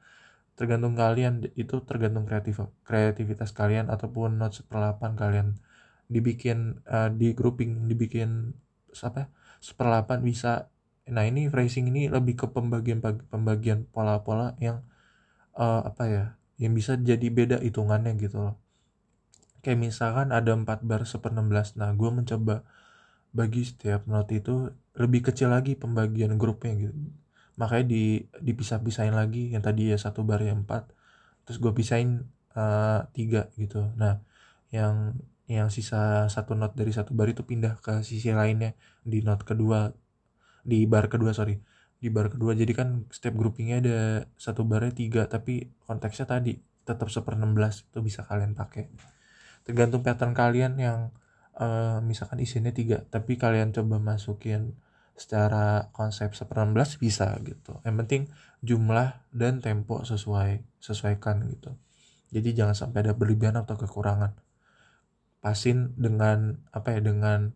Tergantung 0.52 0.92
kalian 0.92 1.49
itu 1.57 1.81
tergantung 1.88 2.28
kreatif 2.28 2.61
kreativitas 2.85 3.57
kalian 3.57 3.88
ataupun 3.88 4.37
notes 4.37 4.61
seperlapan 4.61 5.16
kalian 5.16 5.49
dibikin 6.11 6.82
uh, 6.87 7.11
di 7.12 7.35
grouping 7.37 7.87
dibikin 7.90 8.52
apa 9.02 9.28
seperlapan 9.62 10.21
bisa. 10.23 10.68
Nah 11.11 11.26
ini 11.26 11.50
phrasing 11.50 11.90
ini 11.90 12.06
lebih 12.06 12.38
ke 12.38 12.47
pembagian 12.50 13.02
pembagian 13.30 13.87
pola-pola 13.90 14.54
yang 14.62 14.87
uh, 15.59 15.82
apa 15.87 16.04
ya 16.09 16.25
yang 16.61 16.73
bisa 16.78 16.94
jadi 16.94 17.26
beda 17.32 17.59
hitungannya 17.62 18.14
gitu 18.18 18.38
loh. 18.50 18.56
Kayak 19.62 19.78
misalkan 19.78 20.35
ada 20.35 20.50
4 20.54 20.82
bar 20.87 21.02
seper 21.06 21.30
16 21.35 21.78
nah 21.78 21.90
gue 21.94 22.11
mencoba 22.11 22.66
bagi 23.32 23.62
setiap 23.64 24.04
note 24.06 24.30
itu 24.37 24.68
lebih 24.99 25.32
kecil 25.32 25.50
lagi 25.50 25.75
pembagian 25.75 26.37
grupnya 26.37 26.76
gitu. 26.76 26.94
Makanya 27.56 27.87
di 27.88 28.02
dipisah-pisahin 28.40 29.16
lagi. 29.16 29.52
Yang 29.54 29.62
tadi 29.73 29.82
ya 29.92 29.97
satu 29.99 30.23
bar 30.26 30.40
yang 30.44 30.64
empat. 30.66 30.92
Terus 31.49 31.59
gue 31.59 31.73
pisahin 31.73 32.28
uh, 32.54 33.09
tiga 33.16 33.49
gitu. 33.56 33.90
Nah 33.97 34.21
yang 34.73 35.16
yang 35.52 35.68
sisa 35.68 36.26
satu 36.32 36.56
not 36.56 36.73
dari 36.73 36.90
satu 36.94 37.12
bar 37.12 37.28
itu 37.28 37.44
pindah 37.44 37.76
ke 37.85 38.00
sisi 38.00 38.32
lainnya 38.32 38.73
di 39.04 39.21
not 39.21 39.44
kedua 39.44 39.92
di 40.64 40.87
bar 40.88 41.12
kedua 41.12 41.37
sorry 41.37 41.61
di 42.02 42.09
bar 42.11 42.32
kedua. 42.32 42.56
Jadi 42.59 42.73
kan 42.75 43.06
step 43.14 43.37
groupingnya 43.38 43.78
ada 43.78 43.99
satu 44.35 44.66
barnya 44.66 44.90
tiga 44.90 45.23
tapi 45.30 45.71
konteksnya 45.87 46.26
tadi 46.26 46.59
tetap 46.82 47.06
seper 47.06 47.38
16 47.38 47.92
itu 47.94 47.99
bisa 48.02 48.26
kalian 48.26 48.59
pakai. 48.59 48.90
Tergantung 49.62 50.02
pattern 50.02 50.35
kalian 50.35 50.75
yang 50.82 51.00
uh, 51.61 52.02
misalkan 52.02 52.42
isinya 52.42 52.75
tiga 52.75 53.06
tapi 53.06 53.38
kalian 53.38 53.71
coba 53.71 54.02
masukin 54.02 54.75
secara 55.14 55.94
konsep 55.94 56.35
19 56.35 56.75
bisa 56.99 57.38
gitu. 57.47 57.78
Yang 57.87 57.97
penting 58.02 58.23
jumlah 58.66 59.23
dan 59.30 59.62
tempo 59.62 60.02
sesuai 60.02 60.82
sesuaikan 60.82 61.47
gitu. 61.47 61.71
Jadi 62.35 62.56
jangan 62.56 62.75
sampai 62.75 63.06
ada 63.06 63.14
berlebihan 63.14 63.54
atau 63.61 63.78
kekurangan 63.78 64.35
pasin 65.42 65.92
dengan 65.99 66.62
apa 66.70 66.94
ya 66.96 67.00
dengan 67.02 67.50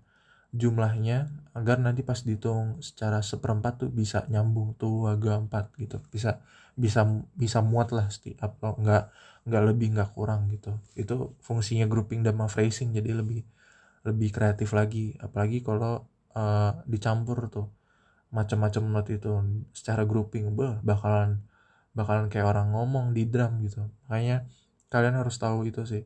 jumlahnya 0.50 1.31
agar 1.57 1.78
nanti 1.81 2.02
pas 2.02 2.21
dihitung 2.26 2.81
secara 2.83 3.21
seperempat 3.21 3.87
tuh 3.87 3.90
bisa 3.93 4.25
nyambung 4.33 4.75
tuh 4.76 5.07
agak 5.09 5.49
empat 5.49 5.64
gitu. 5.81 6.02
Bisa 6.11 6.43
bisa 6.76 7.07
bisa 7.33 7.64
muat 7.64 7.88
lah 7.97 8.11
sih 8.12 8.37
apa 8.37 8.76
nggak 8.76 9.05
nggak 9.49 9.62
lebih 9.73 9.87
nggak 9.95 10.11
kurang 10.16 10.50
gitu. 10.52 10.76
Itu 10.99 11.38
fungsinya 11.40 11.87
grouping 11.88 12.26
dan 12.26 12.37
phrasing 12.50 12.93
jadi 12.93 13.16
lebih 13.16 13.47
lebih 14.05 14.28
kreatif 14.35 14.75
lagi. 14.75 15.14
Apalagi 15.23 15.62
kalau 15.62 16.05
uh, 16.35 16.73
dicampur 16.90 17.49
tuh 17.49 17.71
macam-macam 18.35 18.83
not 18.90 19.07
itu. 19.09 19.31
Secara 19.73 20.02
grouping 20.05 20.52
bah 20.59 20.83
bakalan 20.83 21.40
bakalan 21.97 22.28
kayak 22.28 22.50
orang 22.52 22.75
ngomong 22.75 23.14
di 23.16 23.25
drum 23.31 23.62
gitu. 23.64 23.87
Makanya 24.11 24.45
kalian 24.93 25.16
harus 25.19 25.37
tahu 25.40 25.66
itu 25.71 25.83
sih 25.88 26.05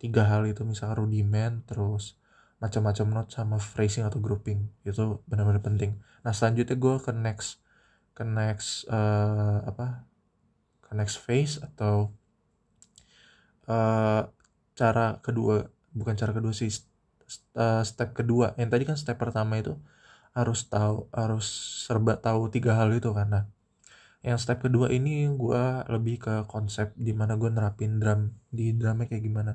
tiga 0.00 0.26
hal 0.26 0.44
itu 0.48 0.66
misalnya 0.66 1.00
rudiment 1.00 1.64
terus 1.64 2.18
macam-macam 2.62 3.06
not 3.12 3.28
sama 3.28 3.60
phrasing 3.60 4.06
atau 4.06 4.22
grouping 4.22 4.72
itu 4.88 5.20
benar-benar 5.28 5.60
penting. 5.60 6.00
Nah 6.24 6.32
selanjutnya 6.32 6.76
gue 6.78 6.94
ke 7.02 7.12
next 7.12 7.60
ke 8.16 8.24
next 8.24 8.88
uh, 8.88 9.60
apa? 9.68 10.08
Ke 10.80 10.96
next 10.96 11.20
phase 11.20 11.60
atau 11.60 12.14
uh, 13.68 14.22
cara 14.74 15.06
kedua 15.20 15.68
bukan 15.92 16.14
cara 16.16 16.32
kedua 16.32 16.56
sih 16.56 16.72
uh, 17.58 17.84
step 17.84 18.16
kedua. 18.16 18.56
Yang 18.56 18.70
tadi 18.72 18.84
kan 18.88 18.96
step 18.96 19.18
pertama 19.20 19.60
itu 19.60 19.76
harus 20.34 20.66
tahu 20.66 21.06
harus 21.14 21.46
serba 21.86 22.18
tahu 22.18 22.50
tiga 22.50 22.74
hal 22.74 22.90
itu 22.90 23.14
karena 23.14 23.46
yang 24.24 24.40
step 24.40 24.64
kedua 24.64 24.90
ini 24.90 25.28
gue 25.30 25.64
lebih 25.92 26.16
ke 26.16 26.34
konsep 26.50 26.90
di 26.96 27.12
mana 27.12 27.36
gue 27.36 27.46
nerapin 27.52 28.00
drum 28.00 28.34
di 28.50 28.72
drumnya 28.74 29.06
kayak 29.06 29.20
gimana 29.20 29.52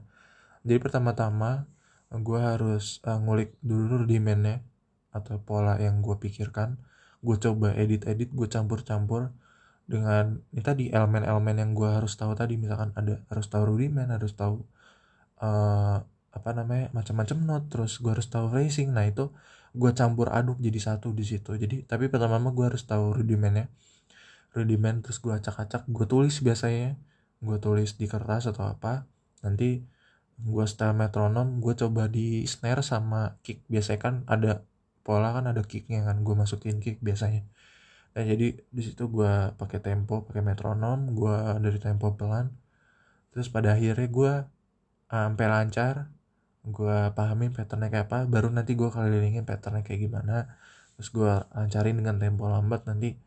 jadi 0.69 0.77
pertama-tama 0.77 1.65
gue 2.13 2.39
harus 2.41 3.01
uh, 3.05 3.17
ngulik 3.17 3.57
dulu 3.65 4.05
rudimennya 4.05 4.61
atau 5.09 5.41
pola 5.41 5.81
yang 5.81 6.01
gue 6.05 6.13
pikirkan. 6.17 6.77
Gue 7.25 7.41
coba 7.41 7.73
edit-edit 7.73 8.29
gue 8.33 8.47
campur-campur 8.49 9.33
dengan 9.89 10.45
ini 10.53 10.61
tadi 10.61 10.83
elemen-elemen 10.93 11.57
yang 11.57 11.71
gue 11.73 11.89
harus 11.89 12.13
tahu 12.17 12.37
tadi. 12.37 12.57
Misalkan 12.57 12.93
ada 12.93 13.21
harus 13.29 13.49
tahu 13.49 13.73
rudiment 13.73 14.09
harus 14.13 14.33
tahu 14.37 14.61
uh, 15.41 16.01
apa 16.29 16.49
namanya 16.53 16.93
macam-macam 16.93 17.37
note 17.41 17.65
terus 17.73 17.97
gue 17.97 18.13
harus 18.13 18.29
tahu 18.29 18.53
phrasing. 18.53 18.93
Nah 18.93 19.05
itu 19.09 19.33
gue 19.73 19.91
campur 19.93 20.33
aduk 20.33 20.57
jadi 20.61 20.77
satu 20.81 21.13
di 21.13 21.25
situ. 21.25 21.57
Jadi 21.57 21.85
tapi 21.85 22.09
pertama 22.13 22.41
gue 22.53 22.65
harus 22.65 22.85
tahu 22.85 23.17
rudimentnya 23.17 23.69
rudiment 24.53 25.05
terus 25.05 25.21
gue 25.21 25.33
acak-acak 25.33 25.85
gue 25.89 26.05
tulis 26.09 26.41
biasanya. 26.45 26.97
Gue 27.41 27.57
tulis 27.57 27.97
di 27.97 28.05
kertas 28.05 28.49
atau 28.49 28.65
apa. 28.65 29.05
Nanti 29.45 29.98
gue 30.39 30.65
setel 30.67 30.95
metronom 30.95 31.59
gue 31.59 31.73
coba 31.75 32.07
di 32.07 32.47
snare 32.47 32.81
sama 32.85 33.39
kick. 33.43 33.67
Biasanya 33.67 33.99
kan 33.99 34.15
ada 34.27 34.63
pola 35.03 35.35
kan 35.35 35.45
ada 35.51 35.61
kicknya 35.65 36.05
kan 36.07 36.23
gue 36.23 36.35
masukin 36.35 36.79
kick 36.83 37.01
biasanya. 37.03 37.43
Nah 38.15 38.23
jadi 38.25 38.47
di 38.57 38.81
situ 38.83 39.09
gue 39.11 39.53
pakai 39.59 39.79
tempo 39.83 40.23
pakai 40.27 40.41
metronom 40.45 41.11
gue 41.15 41.35
dari 41.63 41.79
tempo 41.81 42.15
pelan. 42.15 42.51
Terus 43.33 43.47
pada 43.51 43.75
akhirnya 43.75 44.07
gue 44.09 44.33
sampai 45.09 45.45
lancar 45.49 45.95
gue 46.69 46.97
pahamin 47.17 47.55
patternnya 47.55 47.89
kayak 47.89 48.07
apa 48.11 48.19
baru 48.29 48.51
nanti 48.53 48.75
gue 48.77 48.89
kelilingin 48.91 49.43
patternnya 49.47 49.83
kayak 49.87 50.01
gimana. 50.07 50.55
Terus 50.95 51.09
gue 51.15 51.31
lancarin 51.55 51.95
dengan 51.99 52.15
tempo 52.21 52.47
lambat 52.47 52.87
nanti. 52.87 53.17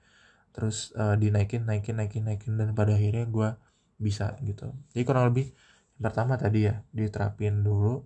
Terus 0.52 0.92
uh, 0.96 1.16
dinaikin 1.16 1.64
naikin 1.64 1.96
naikin 1.96 2.24
naikin 2.28 2.52
dan 2.60 2.76
pada 2.76 2.92
akhirnya 2.96 3.24
gue 3.28 3.48
bisa 3.96 4.36
gitu. 4.44 4.74
Jadi 4.92 5.02
kurang 5.08 5.32
lebih 5.32 5.54
pertama 6.00 6.38
tadi 6.40 6.68
ya 6.68 6.82
diterapin 6.94 7.62
dulu 7.64 8.02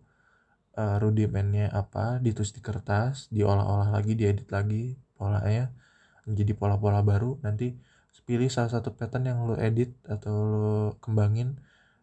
uh, 0.76 0.97
rudimentnya 1.02 1.71
apa 1.73 2.19
ditulis 2.23 2.52
di 2.52 2.61
kertas 2.64 3.31
diolah-olah 3.31 3.93
lagi 3.95 4.16
diedit 4.19 4.49
lagi 4.50 4.99
polanya 5.16 5.73
menjadi 6.26 6.52
pola-pola 6.59 7.00
baru. 7.07 7.38
Nanti 7.45 7.76
pilih 8.26 8.50
salah 8.50 8.69
satu 8.75 8.93
pattern 8.99 9.31
yang 9.31 9.38
lo 9.47 9.55
edit 9.55 9.95
atau 10.02 10.35
lo 10.35 10.78
kembangin 10.99 11.62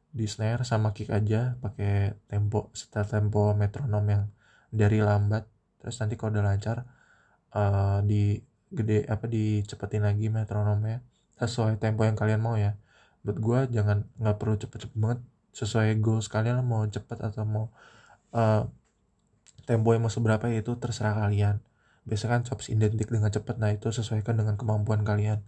di 0.10 0.24
snare 0.24 0.64
sama 0.64 0.96
kick 0.96 1.12
aja 1.12 1.60
pakai 1.60 2.16
tempo 2.32 2.72
setel 2.72 3.04
tempo 3.04 3.52
metronom 3.52 4.06
yang 4.08 4.24
dari 4.72 5.04
lambat 5.04 5.44
terus 5.84 6.00
nanti 6.00 6.16
kalau 6.16 6.40
udah 6.40 6.46
lancar 6.48 6.88
uh, 7.52 8.00
di 8.08 8.40
gede 8.72 9.04
apa 9.12 9.28
dicepetin 9.28 10.08
lagi 10.08 10.32
metronomnya 10.32 11.04
sesuai 11.38 11.76
tempo 11.78 12.08
yang 12.08 12.16
kalian 12.16 12.40
mau 12.40 12.56
ya. 12.56 12.80
Buat 13.28 13.38
gue 13.44 13.60
jangan 13.76 14.08
nggak 14.16 14.38
perlu 14.40 14.56
cepet-cepet 14.56 14.96
banget 14.96 15.20
sesuai 15.54 16.02
goals 16.02 16.28
kalian 16.28 16.66
mau 16.66 16.82
cepet 16.90 17.22
atau 17.22 17.46
mau 17.46 17.66
uh, 18.34 18.66
tempo 19.70 19.94
yang 19.94 20.04
mau 20.04 20.12
seberapa 20.12 20.50
ya 20.50 20.66
itu 20.66 20.76
terserah 20.82 21.16
kalian. 21.24 21.62
Biasanya 22.04 22.32
kan 22.36 22.42
chops 22.44 22.68
identik 22.68 23.08
dengan 23.08 23.32
cepat 23.32 23.62
nah 23.62 23.72
itu 23.72 23.88
sesuaikan 23.94 24.36
dengan 24.36 24.60
kemampuan 24.60 25.06
kalian. 25.08 25.46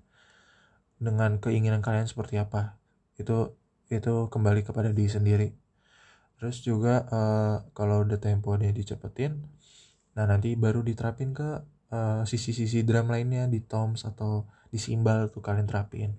Dengan 1.01 1.41
keinginan 1.43 1.83
kalian 1.83 2.07
seperti 2.07 2.39
apa. 2.39 2.79
Itu 3.19 3.57
itu 3.91 4.31
kembali 4.31 4.63
kepada 4.63 4.93
diri 4.93 5.11
sendiri. 5.11 5.49
Terus 6.39 6.61
juga 6.63 7.09
uh, 7.09 7.57
kalau 7.75 8.05
udah 8.05 8.21
dia 8.21 8.71
dicepetin 8.71 9.41
nah 10.15 10.23
nanti 10.23 10.55
baru 10.55 10.79
diterapin 10.79 11.35
ke 11.35 11.59
uh, 11.91 12.23
sisi-sisi 12.23 12.87
drum 12.87 13.11
lainnya 13.11 13.51
di 13.51 13.59
toms 13.59 14.07
atau 14.07 14.47
di 14.71 14.79
simbal 14.79 15.27
tuh 15.27 15.43
kalian 15.43 15.67
terapin. 15.67 16.15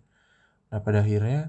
Nah 0.69 0.85
pada 0.85 1.01
akhirnya 1.01 1.49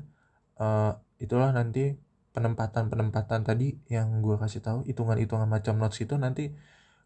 uh, 0.56 0.96
itulah 1.20 1.52
nanti 1.52 2.00
penempatan-penempatan 2.38 3.42
tadi 3.42 3.82
yang 3.90 4.22
gue 4.22 4.38
kasih 4.38 4.62
tahu 4.62 4.86
hitungan-hitungan 4.86 5.50
macam 5.50 5.82
notes 5.82 5.98
itu 6.06 6.14
nanti 6.22 6.54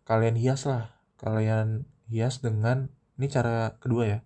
kalian 0.03 0.35
hias 0.35 0.67
lah. 0.67 0.91
Kalian 1.15 1.87
hias 2.11 2.43
dengan 2.43 2.91
ini 3.15 3.31
cara 3.31 3.79
kedua 3.79 4.03
ya. 4.11 4.19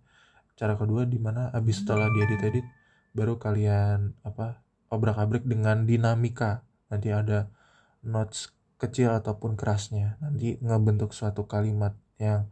Cara 0.58 0.74
kedua 0.74 1.06
di 1.06 1.22
mana 1.22 1.54
abis 1.54 1.86
setelah 1.86 2.10
diedit 2.10 2.42
edit 2.42 2.66
baru 3.14 3.38
kalian 3.38 4.18
apa 4.26 4.66
obrak 4.90 5.22
abrik 5.22 5.46
dengan 5.46 5.86
dinamika. 5.86 6.66
Nanti 6.90 7.14
ada 7.14 7.54
notes 8.02 8.50
kecil 8.82 9.14
ataupun 9.14 9.54
kerasnya. 9.54 10.18
Nanti 10.26 10.58
ngebentuk 10.58 11.14
suatu 11.14 11.46
kalimat 11.46 11.94
yang 12.18 12.50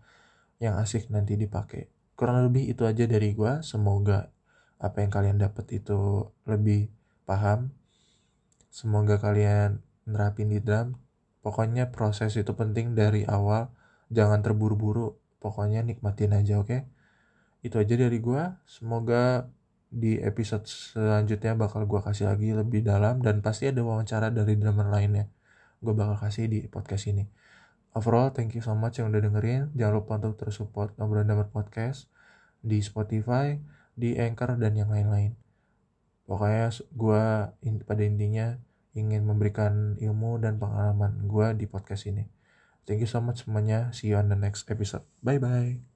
yang 0.62 0.78
asik 0.78 1.10
nanti 1.10 1.42
dipakai. 1.42 1.90
Kurang 2.14 2.46
lebih 2.46 2.70
itu 2.70 2.86
aja 2.86 3.10
dari 3.10 3.34
gua. 3.34 3.66
Semoga 3.66 4.30
apa 4.78 5.02
yang 5.02 5.10
kalian 5.10 5.42
dapat 5.42 5.74
itu 5.74 6.30
lebih 6.46 6.94
paham 7.26 7.74
semoga 8.74 9.22
kalian 9.22 9.86
nerapin 10.10 10.50
di 10.50 10.58
drum 10.58 10.98
pokoknya 11.46 11.94
proses 11.94 12.34
itu 12.34 12.56
penting 12.58 12.98
dari 12.98 13.28
awal. 13.30 13.70
Jangan 14.10 14.42
terburu-buru. 14.42 15.20
Pokoknya 15.44 15.84
nikmatin 15.84 16.32
aja 16.32 16.64
oke? 16.64 16.72
Okay? 16.72 16.82
itu 17.64 17.80
aja 17.80 17.96
dari 17.96 18.20
gue 18.20 18.44
semoga 18.68 19.48
di 19.88 20.20
episode 20.20 20.68
selanjutnya 20.68 21.56
bakal 21.56 21.88
gue 21.88 22.02
kasih 22.04 22.28
lagi 22.28 22.52
lebih 22.52 22.84
dalam 22.84 23.24
dan 23.24 23.40
pasti 23.40 23.72
ada 23.72 23.80
wawancara 23.80 24.36
dari 24.36 24.60
drummer 24.60 24.92
lainnya. 24.92 25.32
Gue 25.80 25.96
bakal 25.96 26.20
kasih 26.20 26.52
di 26.52 26.68
podcast 26.68 27.08
ini. 27.08 27.24
Overall 27.96 28.36
thank 28.36 28.52
you 28.52 28.60
so 28.60 28.76
much 28.76 29.00
yang 29.00 29.16
udah 29.16 29.24
dengerin. 29.24 29.72
Jangan 29.80 29.94
lupa 29.96 30.20
untuk 30.20 30.36
terus 30.36 30.60
support 30.60 30.92
ngobrol 31.00 31.24
drummer 31.24 31.48
podcast 31.48 32.12
di 32.60 32.84
Spotify 32.84 33.56
di 33.96 34.20
Anchor 34.20 34.60
dan 34.60 34.76
yang 34.76 34.92
lain-lain 34.92 35.43
pokoknya 36.30 36.72
gue 36.96 37.24
in, 37.68 37.84
pada 37.84 38.02
intinya 38.06 38.58
ingin 38.94 39.26
memberikan 39.26 39.98
ilmu 39.98 40.38
dan 40.40 40.62
pengalaman 40.62 41.26
gue 41.26 41.48
di 41.60 41.66
podcast 41.66 42.06
ini 42.08 42.26
Thank 42.84 43.00
you 43.00 43.08
so 43.08 43.24
much 43.24 43.48
semuanya. 43.48 43.96
See 43.96 44.12
you 44.12 44.20
on 44.20 44.28
the 44.28 44.36
next 44.36 44.68
episode. 44.68 45.08
Bye 45.24 45.40
bye. 45.40 45.93